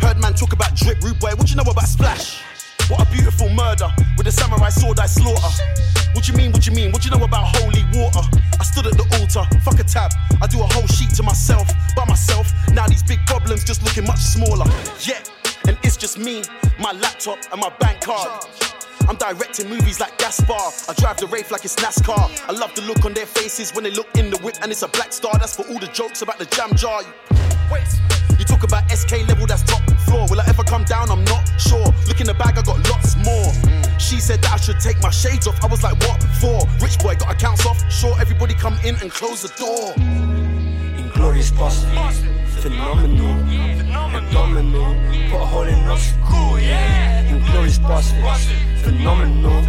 Heard 0.00 0.20
man 0.20 0.32
talk 0.34 0.52
about 0.52 0.76
drip, 0.76 1.02
rude 1.02 1.18
boy. 1.18 1.34
What 1.34 1.50
you 1.50 1.56
know 1.56 1.64
about 1.64 1.88
splash? 1.88 2.40
What 2.86 3.02
a 3.02 3.10
beautiful 3.10 3.48
murder 3.50 3.88
with 4.16 4.28
a 4.28 4.30
samurai 4.30 4.68
sword 4.68 5.00
I 5.00 5.06
slaughter. 5.06 5.50
What 6.12 6.28
you 6.28 6.34
mean? 6.34 6.52
What 6.52 6.64
you 6.68 6.72
mean? 6.72 6.92
What 6.92 7.04
you 7.04 7.10
know 7.10 7.24
about 7.24 7.56
holy 7.56 7.82
water? 7.92 8.20
I 8.60 8.62
stood 8.62 8.86
at 8.86 8.92
the 8.92 9.02
altar, 9.18 9.42
fuck 9.64 9.80
a 9.80 9.82
tab. 9.82 10.12
I 10.40 10.46
do 10.46 10.60
a 10.62 10.66
whole 10.66 10.86
sheet 10.86 11.10
to 11.16 11.24
myself, 11.24 11.66
by 11.96 12.04
myself. 12.04 12.52
Now 12.72 12.86
these 12.86 13.02
big 13.02 13.18
problems 13.26 13.64
just 13.64 13.82
looking 13.82 14.06
much 14.06 14.20
smaller. 14.20 14.66
Yeah, 15.00 15.18
and 15.66 15.76
it's 15.82 15.96
just 15.96 16.18
me, 16.18 16.44
my 16.78 16.92
laptop, 16.92 17.38
and 17.50 17.60
my 17.60 17.70
bank 17.80 18.02
card. 18.02 18.46
I'm 19.08 19.16
directing 19.16 19.68
movies 19.68 20.00
like 20.00 20.18
Gaspar. 20.18 20.54
I 20.88 20.94
drive 20.94 21.16
the 21.18 21.26
Wraith 21.28 21.50
like 21.50 21.64
it's 21.64 21.76
NASCAR. 21.76 22.48
I 22.48 22.52
love 22.52 22.74
the 22.74 22.82
look 22.82 23.04
on 23.04 23.14
their 23.14 23.26
faces 23.26 23.72
when 23.72 23.84
they 23.84 23.90
look 23.90 24.08
in 24.16 24.30
the 24.30 24.38
whip 24.38 24.56
and 24.62 24.72
it's 24.72 24.82
a 24.82 24.88
black 24.88 25.12
star. 25.12 25.32
That's 25.38 25.54
for 25.54 25.66
all 25.68 25.78
the 25.78 25.86
jokes 25.88 26.22
about 26.22 26.38
the 26.38 26.46
jam 26.46 26.74
jar. 26.74 27.02
You, 27.02 27.08
wait, 27.70 27.86
you 28.38 28.44
talk 28.44 28.64
about 28.64 28.90
SK 28.90 29.28
level, 29.28 29.46
that's 29.46 29.62
top 29.62 29.82
floor. 30.06 30.26
Will 30.28 30.40
I 30.40 30.44
ever 30.48 30.64
come 30.64 30.84
down? 30.84 31.10
I'm 31.10 31.24
not 31.24 31.44
sure. 31.60 31.86
Look 32.08 32.20
in 32.20 32.26
the 32.26 32.34
bag, 32.34 32.58
I 32.58 32.62
got 32.62 32.78
lots 32.90 33.16
more. 33.16 33.52
She 33.98 34.20
said 34.20 34.42
that 34.42 34.52
I 34.52 34.56
should 34.56 34.80
take 34.80 35.00
my 35.02 35.10
shades 35.10 35.46
off. 35.46 35.62
I 35.62 35.66
was 35.66 35.82
like, 35.82 35.98
what 36.00 36.22
for? 36.40 36.66
Rich 36.82 36.98
boy 36.98 37.14
got 37.16 37.32
accounts 37.32 37.64
off. 37.64 37.78
Sure, 37.90 38.14
everybody 38.20 38.54
come 38.54 38.78
in 38.84 38.96
and 38.96 39.10
close 39.10 39.42
the 39.42 39.52
door. 39.56 39.94
Inglorious 40.98 41.50
bastards, 41.50 42.24
phenomenal, 42.60 43.38
abdominal, 44.14 44.94
put 45.30 45.40
a 45.40 45.46
hole 45.46 45.62
in 45.62 45.78
us. 45.86 46.12
Cool, 46.24 46.58
yeah. 46.58 47.22
Inglorious 47.34 47.78
bastards, 47.78 48.50
phenomenal, 48.86 49.64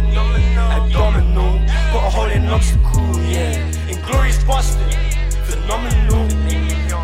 abdominal, 0.70 1.58
put 1.90 2.02
a 2.06 2.10
hole 2.14 2.30
in 2.30 2.46
obstacle, 2.46 3.20
yeah. 3.24 3.90
Inglorious 3.90 4.38
bastard, 4.44 4.94
phenomenal, 5.42 6.22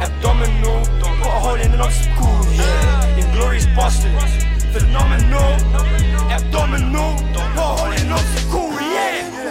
abdominal, 0.01 0.79
put 1.01 1.27
a 1.27 1.41
hole 1.43 1.57
in 1.57 1.73
an 1.73 1.81
obstacle, 1.81 2.39
yeah. 2.53 3.19
Inglorious 3.19 3.67
bastards, 3.75 4.33
phenomenal, 4.73 5.59
abdominal, 6.31 7.17
put 7.35 7.43
a 7.43 7.69
hole 7.79 7.91
in 7.91 8.13
obstacle, 8.13 8.71
yeah. 8.81 9.44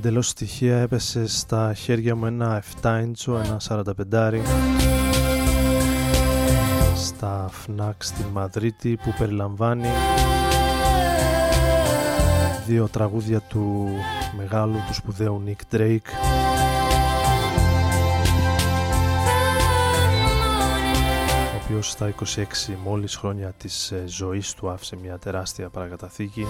εντελώς 0.00 0.32
έπεσε 0.60 1.26
στα 1.26 1.74
χέρια 1.74 2.16
μου 2.16 2.26
ένα 2.26 2.62
7 2.82 3.00
ίντσο, 3.02 3.40
ένα 3.44 3.60
45 3.68 4.40
στα 6.96 7.48
Φνάκ 7.50 8.02
στη 8.02 8.24
Μαδρίτη 8.32 8.96
που 8.96 9.14
περιλαμβάνει 9.18 9.88
δύο 12.66 12.88
τραγούδια 12.88 13.40
του 13.40 13.88
μεγάλου 14.36 14.76
του 14.86 14.94
σπουδαίου 14.94 15.42
Nick 15.46 15.74
Drake. 15.74 16.10
Ο 21.52 21.62
οποίος 21.64 21.90
στα 21.90 22.14
26 22.36 22.44
μόλις 22.84 23.16
χρόνια 23.16 23.52
της 23.58 23.90
ε, 23.90 24.04
ζωής 24.06 24.54
του 24.54 24.70
άφησε 24.70 24.96
μια 24.96 25.18
τεράστια 25.18 25.68
παρακαταθήκη. 25.68 26.46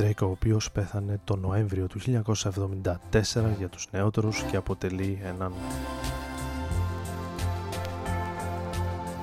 Drake 0.00 0.22
ο 0.22 0.26
οποίος 0.26 0.70
πέθανε 0.70 1.20
το 1.24 1.36
Νοέμβριο 1.36 1.86
του 1.86 2.00
1974 2.00 2.92
για 3.58 3.68
τους 3.68 3.88
νεότερους 3.90 4.42
και 4.42 4.56
αποτελεί 4.56 5.20
έναν 5.24 5.52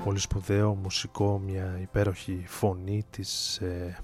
πολύ 0.03 0.19
σπουδαίο 0.19 0.75
μουσικό, 0.75 1.41
μια 1.45 1.77
υπέροχη 1.81 2.43
φωνή 2.47 3.03
της 3.09 3.57
ε, 3.57 3.97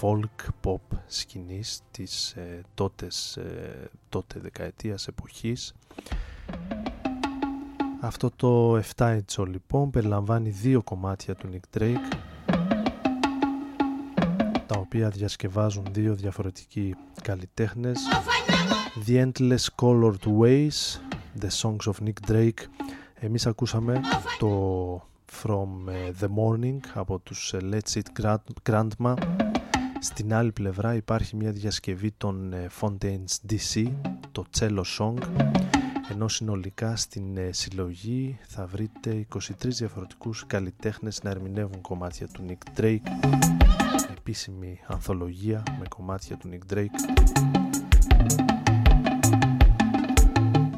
folk 0.00 0.48
pop 0.64 0.98
σκηνής 1.06 1.80
της 1.90 2.30
ε, 2.32 2.60
τότες, 2.74 3.36
ε, 3.36 3.90
τότε 4.08 4.40
δεκαετίας 4.40 5.06
εποχής. 5.06 5.74
Αυτό 8.00 8.30
το 8.36 8.76
7 8.96 9.06
έτσι 9.06 9.40
λοιπόν 9.40 9.90
περιλαμβάνει 9.90 10.50
δύο 10.50 10.82
κομμάτια 10.82 11.34
του 11.34 11.48
Nick 11.52 11.78
Drake 11.78 12.16
τα 14.72 14.78
οποία 14.78 15.08
διασκευάζουν 15.08 15.84
δύο 15.90 16.14
διαφορετικοί 16.14 16.94
καλλιτέχνες. 17.22 17.98
The 19.06 19.26
Endless 19.26 19.64
Colored 19.82 20.40
Ways 20.40 20.98
The 21.40 21.48
Songs 21.62 21.92
of 21.92 22.06
Nick 22.06 22.30
Drake. 22.30 22.84
Εμείς 23.14 23.46
ακούσαμε 23.46 24.00
το 24.38 24.94
From 25.42 25.92
ε, 25.92 26.10
the 26.20 26.26
Morning 26.26 26.78
από 26.94 27.18
τους 27.18 27.52
ε, 27.52 27.58
Let's 27.70 28.00
It 28.00 28.22
Grand- 28.22 28.70
Grandma. 28.70 29.14
Στην 30.00 30.34
άλλη 30.34 30.52
πλευρά 30.52 30.94
υπάρχει 30.94 31.36
μια 31.36 31.52
διασκευή 31.52 32.10
των 32.16 32.52
ε, 32.52 32.66
Fontaine's 32.80 33.50
DC 33.52 33.92
το 34.32 34.44
Cello 34.58 34.82
Song. 34.98 35.18
Ενώ 36.10 36.28
συνολικά 36.28 36.96
στην 36.96 37.36
ε, 37.36 37.52
συλλογή 37.52 38.38
θα 38.48 38.66
βρείτε 38.66 39.26
23 39.34 39.40
διαφορετικούς 39.60 40.44
καλλιτέχνες 40.46 41.22
να 41.22 41.30
ερμηνεύουν 41.30 41.80
κομμάτια 41.80 42.28
του 42.28 42.44
Nick 42.48 42.80
Drake 42.80 43.81
επίσημη 44.22 44.80
ανθολογία 44.86 45.62
με 45.78 45.84
κομμάτια 45.88 46.36
του 46.36 46.50
Nick 46.52 46.72
Drake. 46.74 46.86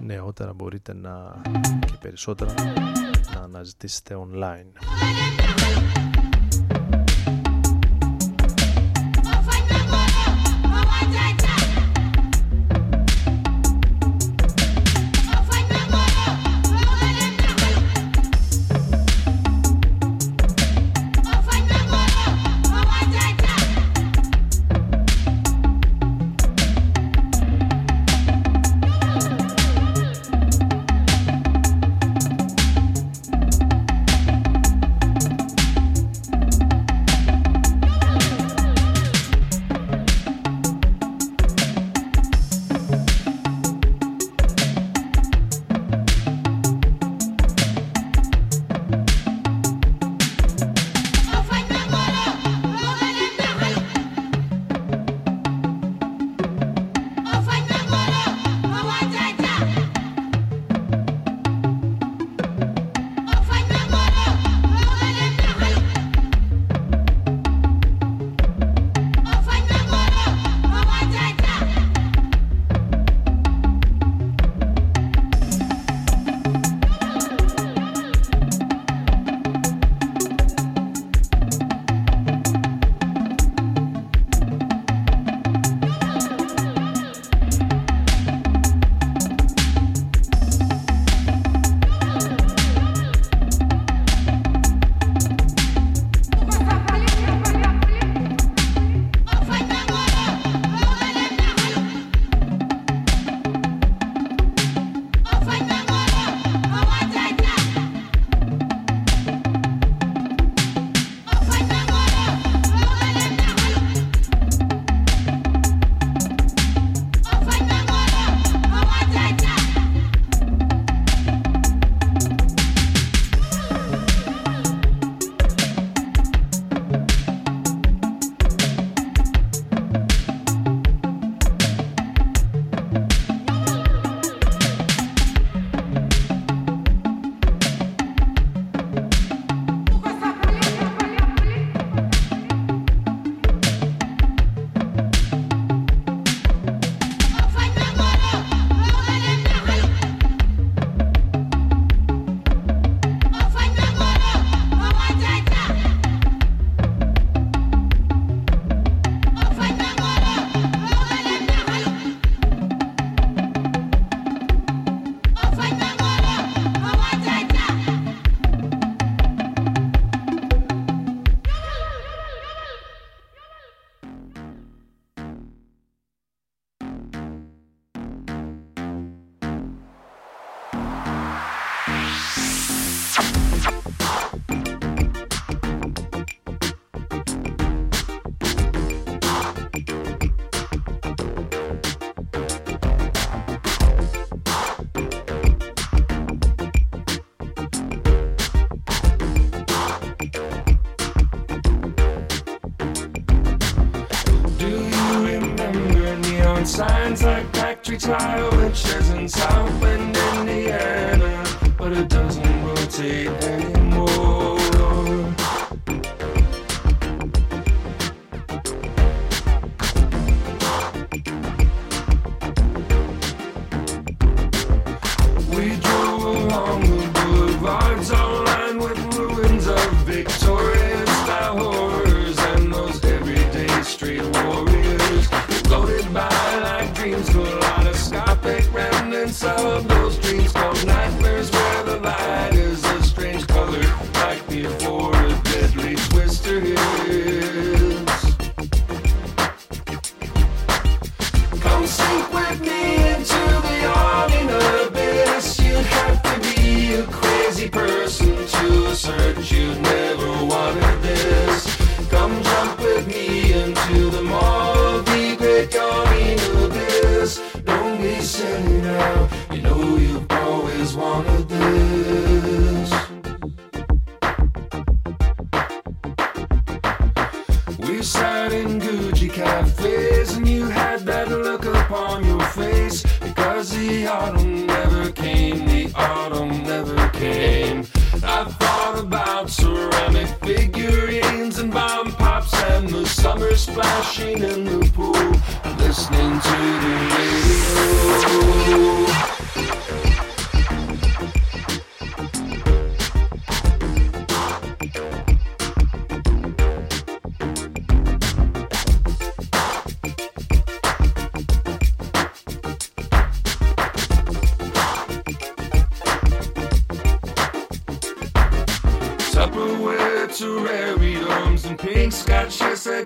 Νεότερα 0.00 0.52
μπορείτε 0.52 0.94
να 0.94 1.42
και 1.86 1.92
περισσότερα 2.00 2.54
να 3.34 3.40
αναζητήσετε 3.40 4.16
online 4.18 4.72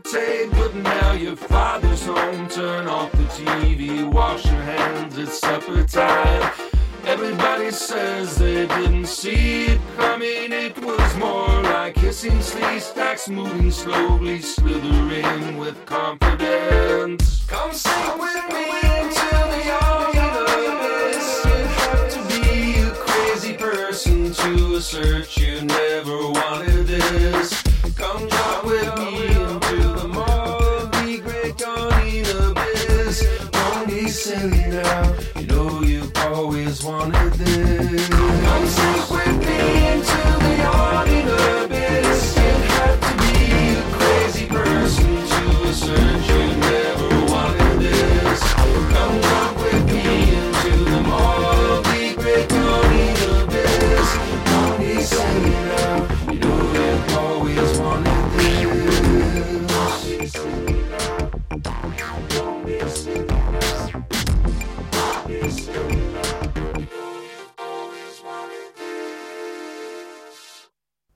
acetate. 0.08 0.50
But 0.52 0.74
now 0.74 1.12
your 1.12 1.36
father's 1.36 2.04
home. 2.04 2.48
Turn 2.48 2.86
off 2.86 3.10
the 3.12 3.24
TV, 3.24 4.10
wash 4.10 4.44
your 4.44 4.54
hands, 4.54 5.16
it's 5.18 5.38
supper 5.38 5.84
time. 5.84 6.52
Everybody 7.04 7.70
says 7.70 8.36
they 8.36 8.66
didn't 8.66 9.06
see 9.06 9.66
it 9.66 9.80
coming. 9.96 10.52
It 10.52 10.78
was 10.78 11.16
more 11.16 11.62
like 11.62 11.96
hissing 11.96 12.40
sleeve 12.42 12.82
stacks 12.82 13.28
moving 13.28 13.70
slowly, 13.70 14.40
slithering 14.40 15.56
with 15.56 15.84
confidence. 15.86 17.46
Come 17.46 17.72
sing 17.72 18.18
with 18.18 18.48
me 18.52 18.66
until 18.82 19.44
the 19.54 19.64
omnibus. 19.84 21.44
You 21.44 21.64
have 21.80 22.10
to 22.12 22.42
be 22.42 22.80
a 22.80 22.90
crazy 22.92 23.54
person 23.54 24.34
to 24.34 24.76
assert 24.76 25.36
you 25.36 25.62
never 25.62 26.28
wanted 26.28 26.86
this. 26.86 27.62
Come 27.96 28.28
jump 28.28 28.64
with 28.64 28.98
me 28.98 29.37
devam 37.12 37.26
eder. 37.26 38.87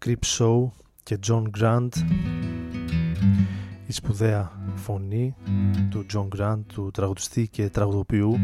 Creep 0.05 0.38
Show 0.38 0.68
και 1.03 1.18
John 1.26 1.42
Grant 1.61 1.88
η 3.86 3.92
σπουδαία 3.92 4.53
φωνή 4.74 5.34
του 5.90 6.07
John 6.14 6.28
Grant 6.38 6.61
του 6.66 6.90
τραγουδιστή 6.90 7.48
και 7.48 7.68
τραγουδοποιού 7.68 8.38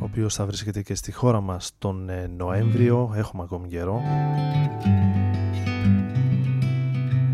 ο 0.00 0.04
οποίος 0.04 0.34
θα 0.34 0.46
βρίσκεται 0.46 0.82
και 0.82 0.94
στη 0.94 1.12
χώρα 1.12 1.40
μας 1.40 1.72
τον 1.78 2.08
ε, 2.08 2.26
Νοέμβριο. 2.36 3.12
Έχουμε 3.16 3.42
ακόμη 3.42 3.68
καιρό. 3.68 4.00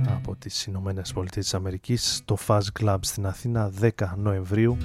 Από 0.06 0.36
τις 0.36 0.64
Ηνωμένες 0.64 1.12
Πολιτείες 1.12 1.44
της 1.44 1.54
Αμερικής 1.54 2.14
στο 2.14 2.36
Fuzz 2.46 2.80
Club 2.80 2.98
στην 3.00 3.26
Αθήνα 3.26 3.72
10 3.80 3.88
Νοεμβρίου. 4.16 4.76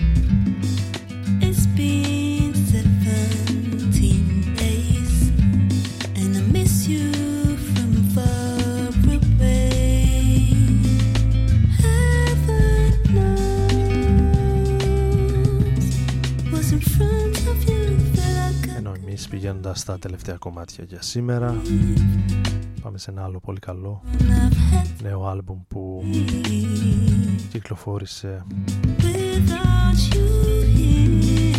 It's 1.41 2.16
εμείς 19.67 19.73
πηγαίνοντας 19.73 19.79
στα 19.79 19.99
τελευταία 19.99 20.35
κομμάτια 20.35 20.83
για 20.83 21.01
σήμερα. 21.01 21.61
Πάμε 22.81 22.97
σε 22.97 23.11
ένα 23.11 23.23
άλλο 23.23 23.39
πολύ 23.39 23.59
καλό 23.59 24.03
νέο 25.01 25.25
άλμπουμ 25.25 25.59
που 25.67 26.03
κυκλοφόρησε 27.51 28.45
Without 28.97 29.99
you 30.13 30.27
here, 30.75 31.55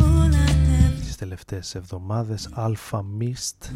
all 0.00 0.32
I 0.32 0.50
have 0.70 1.00
τις 1.00 1.16
τελευταίες 1.16 1.74
εβδομάδες. 1.74 2.48
Alpha 2.56 2.98
Mist. 2.98 3.70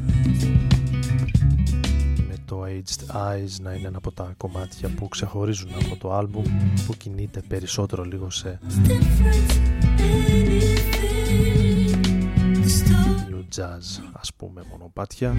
Με 2.28 2.34
το 2.44 2.62
Aged 2.64 3.14
Eyes 3.16 3.60
να 3.62 3.72
είναι 3.72 3.88
ένα 3.88 3.96
από 3.96 4.12
τα 4.12 4.34
κομμάτια 4.36 4.88
που 4.88 5.08
ξεχωρίζουν 5.08 5.70
από 5.84 5.96
το 5.96 6.12
άλμπουμ 6.12 6.44
που 6.86 6.94
κινείται 6.94 7.42
περισσότερο 7.48 8.04
λίγο 8.04 8.30
σε 8.30 8.58
new 10.52 10.91
jazz 13.56 14.00
ας 14.12 14.34
πούμε 14.34 14.62
μονοπάτια 14.70 15.34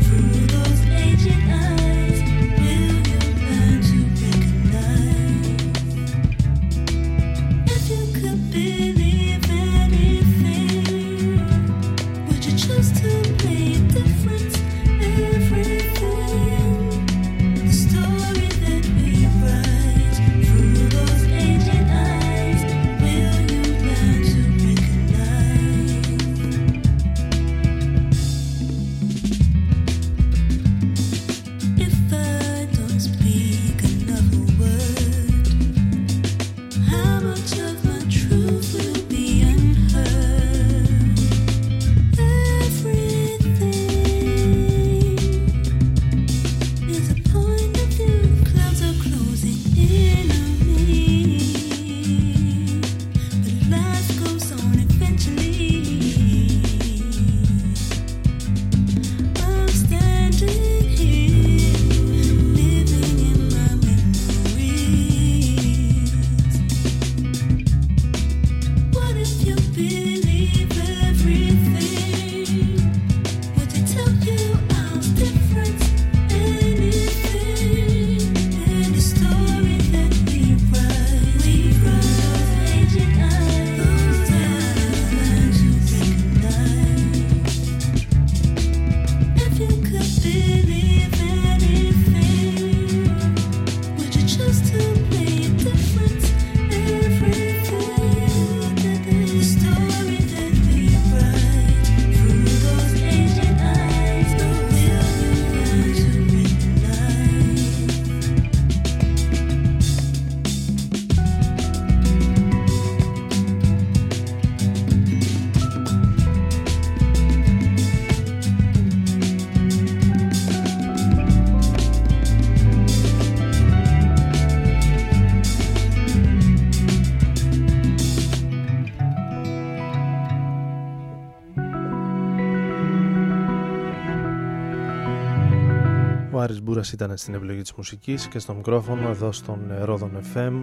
Άρης 136.84 136.95
Μπούρας 136.95 137.07
ήταν 137.07 137.17
στην 137.17 137.34
επιλογή 137.34 137.61
της 137.61 137.73
μουσικής 137.73 138.27
και 138.27 138.39
στο 138.39 138.53
μικρόφωνο 138.53 139.09
εδώ 139.09 139.31
στον 139.31 139.59
Ρόδον 139.81 140.11
FM 140.34 140.53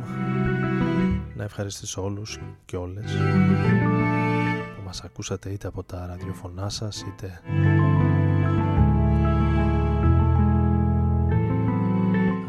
να 1.35 1.45
ευχαριστήσω 1.45 2.03
όλους 2.03 2.39
και 2.65 2.77
όλες 2.77 3.17
που 4.77 4.83
μας 4.85 5.01
ακούσατε 5.01 5.51
είτε 5.51 5.67
από 5.67 5.83
τα 5.83 6.07
ραδιοφωνά 6.07 6.69
σας 6.69 7.01
είτε 7.03 7.41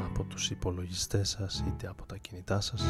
από 0.05 0.24
τους 0.24 0.49
υπολογιστές 0.49 1.30
σας 1.30 1.63
είτε 1.67 1.88
από 1.88 2.05
τα 2.05 2.17
κινητά 2.17 2.61
σας 2.61 2.84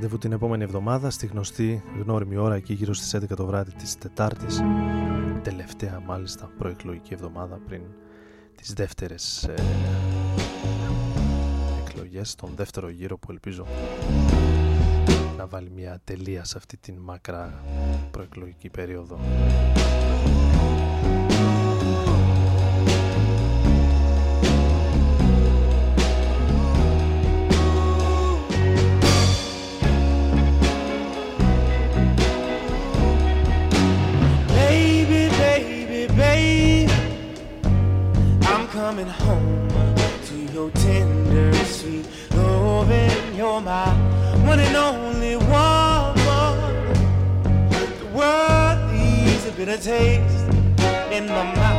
Ραντεβού 0.00 0.18
την 0.18 0.32
επόμενη 0.32 0.62
εβδομάδα 0.62 1.10
στη 1.10 1.26
γνωστή 1.26 1.82
γνώριμη 2.02 2.36
ώρα 2.36 2.54
εκεί 2.54 2.72
γύρω 2.72 2.92
στις 2.92 3.16
11 3.16 3.36
το 3.36 3.46
βράδυ 3.46 3.72
της 3.72 3.98
Τετάρτης. 3.98 4.60
Τελευταία 5.42 6.00
μάλιστα 6.06 6.50
προεκλογική 6.58 7.14
εβδομάδα 7.14 7.60
πριν 7.66 7.82
τις 8.54 8.72
δεύτερες 8.72 9.42
ε, 9.44 9.54
εκλογές 11.86 12.34
τον 12.34 12.50
δεύτερο 12.56 12.88
γύρο 12.88 13.18
που 13.18 13.30
ελπίζω 13.30 13.66
να 15.36 15.46
βάλει 15.46 15.70
μια 15.70 16.00
τελεία 16.04 16.44
σε 16.44 16.56
αυτή 16.56 16.76
την 16.76 16.94
μακρά 16.96 17.64
προεκλογική 18.10 18.68
περίοδο 18.68 19.18
You're 43.40 43.62
my 43.62 43.88
one 44.44 44.60
and 44.60 44.76
only 44.76 45.36
woman. 45.36 46.14
The 47.98 48.08
world 48.12 48.92
needs 48.92 49.46
a 49.46 49.52
bitter 49.52 49.78
taste 49.78 50.44
in 51.10 51.24
my 51.26 51.44
mouth, 51.54 51.69